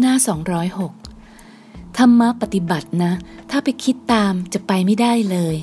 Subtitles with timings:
[0.00, 3.12] หน้า 206 ธรรมะปฏิบัตินะ
[3.50, 5.56] ถ้าไปคิดตามจะไปไม่ได้เลย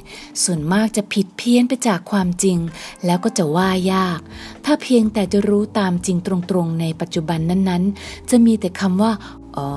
[0.43, 2.57] ส่วนมากจะผิดเพี้ยนไปจากความจริง
[3.05, 4.19] แล้วก็จะว่ายาก
[4.65, 9.11] ถ้าเพียงแต่จะรู้ตามจริงตรงๆ ในปัจจุบันนั้นๆ จะมีแต่คำว่า
[9.57, 9.71] อ๋อ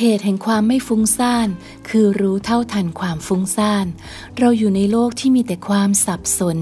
[0.00, 1.48] เหตุแห่งความไม่ฟุ้งซ่าน
[1.88, 3.86] คือรู้เท่าทันความฟุ้งซ่าน
[4.38, 6.58] เราอยู่ในโลกที่มีแต่ความสับสน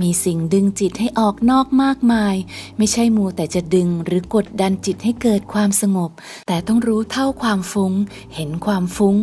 [0.00, 2.34] มีสิ่งดึงจิตให้ออกนอกมากมาย
[2.78, 6.10] ไม่ใช่มูแต่จะดึงหรือกดดันจิตให้เกิดความสงบ
[6.46, 7.92] แต่ต้องรู้เท่าความฟุ้ง
[8.34, 9.16] เห็นความฟุ้ง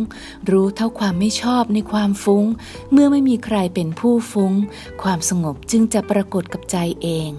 [0.50, 2.44] รู้เท่าความไม่ชอบในความฟุ้ง
[2.92, 4.52] เมื่อไม่มีใครเป็นผู้ฟุ้ง
[5.02, 7.32] ความสงบจึงจะปรากฏกับใจเอง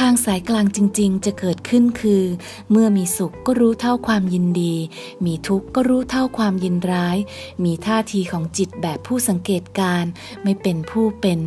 [0.00, 2.22] ทางสายกลางจริงๆ จะเกิดขึ้นคือ
[2.70, 4.74] เมื่อมีสุขก็รู้เท่าความยินดี
[5.26, 7.16] มีทุกข์ก็รู้เท่าความยินร้าย
[7.64, 10.04] มีท่าทีของจิตแบบผู้สังเกตการ
[10.42, 11.38] ไม่เป็นผู้เป็น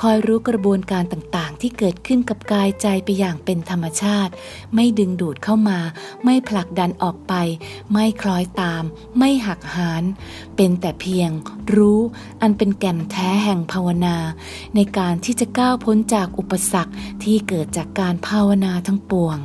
[0.00, 4.32] คอยรู้กระบวนการต่างๆ ที่เกิดขึ้นกับกายใจไปอย่างเป็นธรรมชาติ
[4.74, 5.78] ไม่ดึงดูดเข้ามา
[6.24, 7.32] ไม่ผลักดันออกไป
[7.92, 8.82] ไม่คล้อยตาม
[9.18, 10.02] ไม่หักหาน
[10.56, 11.30] เป็นแต่เพียง
[11.76, 12.00] รู้
[12.42, 14.16] อันเป็นแก่นแท้แห่งภาวนา
[14.74, 16.92] ในการที่จะก้าวพ้นจากอุปสรรค
[17.24, 19.38] ที่เกิดจากการภาวนาทั้งปวง